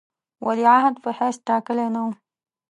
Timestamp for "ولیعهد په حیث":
0.45-1.37